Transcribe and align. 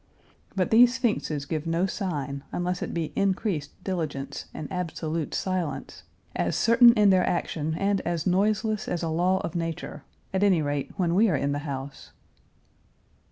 But 0.55 0.71
these 0.71 0.95
sphinxes 0.95 1.45
give 1.45 1.67
no 1.67 1.85
sign, 1.85 2.43
unless 2.51 2.81
it 2.81 2.91
be 2.91 3.13
increased 3.15 3.83
diligence 3.83 4.45
and 4.51 4.67
absolute 4.71 5.35
silence, 5.35 6.01
as 6.35 6.55
certain 6.55 6.91
in 6.93 7.11
their 7.11 7.23
action 7.23 7.75
and 7.75 8.01
as 8.01 8.25
noiseless 8.25 8.87
as 8.87 9.03
a 9.03 9.09
law 9.09 9.37
of 9.41 9.53
nature, 9.53 10.03
at 10.33 10.41
any 10.41 10.63
rate 10.63 10.91
when 10.97 11.13
we 11.13 11.29
are 11.29 11.37
in 11.37 11.51
the 11.51 11.59
house. 11.69 12.13